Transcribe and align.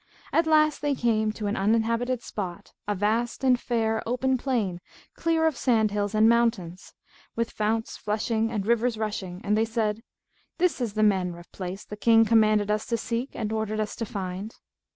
At 0.33 0.47
last 0.47 0.81
they 0.81 0.95
came 0.95 1.31
to 1.33 1.45
an 1.45 1.55
uninhabited 1.55 2.23
spot, 2.23 2.73
a 2.87 2.95
vast 2.95 3.43
and 3.43 3.59
fair 3.59 4.01
open 4.07 4.35
plain 4.35 4.81
clear 5.13 5.45
of 5.45 5.55
sand 5.55 5.91
hills 5.91 6.15
and 6.15 6.27
mountains, 6.27 6.95
with 7.35 7.51
founts 7.51 7.97
flushing 7.97 8.51
and 8.51 8.65
rivers 8.65 8.97
rushing, 8.97 9.41
and 9.43 9.55
they 9.55 9.63
said, 9.63 10.01
"This 10.57 10.81
is 10.81 10.93
the 10.93 11.03
manner 11.03 11.37
of 11.37 11.51
place 11.51 11.85
the 11.85 11.97
King 11.97 12.25
commanded 12.25 12.71
us 12.71 12.87
to 12.87 12.97
seek 12.97 13.35
and 13.35 13.53
ordered 13.53 13.79
us 13.79 13.95
to 13.97 14.05
find." 14.07 14.55